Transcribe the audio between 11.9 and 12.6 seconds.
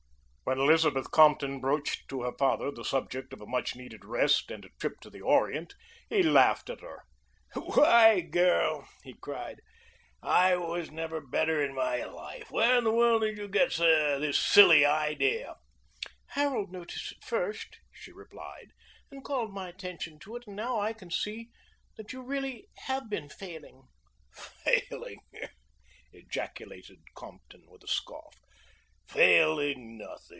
life!